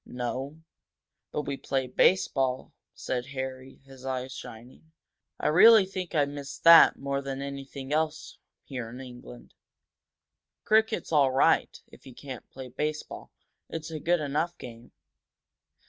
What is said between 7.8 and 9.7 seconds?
else here in England.